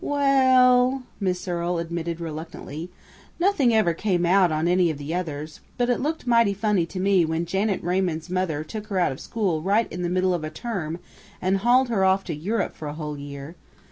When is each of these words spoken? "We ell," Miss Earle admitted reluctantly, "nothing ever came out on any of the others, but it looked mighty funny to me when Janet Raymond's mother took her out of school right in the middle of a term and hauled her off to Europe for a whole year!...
"We 0.03 0.17
ell," 0.17 1.03
Miss 1.19 1.47
Earle 1.47 1.77
admitted 1.77 2.19
reluctantly, 2.19 2.89
"nothing 3.39 3.71
ever 3.71 3.93
came 3.93 4.25
out 4.25 4.51
on 4.51 4.67
any 4.67 4.89
of 4.89 4.97
the 4.97 5.13
others, 5.13 5.59
but 5.77 5.91
it 5.91 5.99
looked 5.99 6.25
mighty 6.25 6.55
funny 6.55 6.87
to 6.87 6.99
me 6.99 7.23
when 7.23 7.45
Janet 7.45 7.83
Raymond's 7.83 8.27
mother 8.27 8.63
took 8.63 8.87
her 8.87 8.97
out 8.97 9.11
of 9.11 9.19
school 9.19 9.61
right 9.61 9.85
in 9.91 10.01
the 10.01 10.09
middle 10.09 10.33
of 10.33 10.43
a 10.43 10.49
term 10.49 10.97
and 11.39 11.57
hauled 11.57 11.89
her 11.89 12.03
off 12.03 12.23
to 12.23 12.33
Europe 12.33 12.75
for 12.75 12.87
a 12.87 12.95
whole 12.95 13.15
year!... 13.19 13.55